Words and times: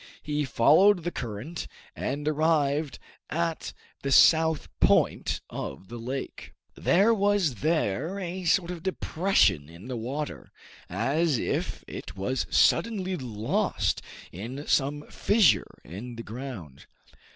He 0.23 0.45
followed 0.45 1.03
the 1.03 1.11
current, 1.11 1.67
and 1.95 2.27
arrived 2.27 2.97
at 3.29 3.71
the 4.01 4.11
south 4.11 4.67
point 4.79 5.41
of 5.47 5.89
the 5.89 5.99
lake. 5.99 6.53
There 6.73 7.13
was 7.13 7.57
there 7.61 8.17
a 8.17 8.45
sort 8.45 8.71
of 8.71 8.81
depression 8.81 9.69
in 9.69 9.89
the 9.89 9.95
water, 9.95 10.51
as 10.89 11.37
if 11.37 11.83
it 11.87 12.17
was 12.17 12.47
suddenly 12.49 13.15
lost 13.15 14.01
in 14.31 14.65
some 14.65 15.05
fissure 15.07 15.77
in 15.83 16.15
the 16.15 16.23
ground. 16.23 16.87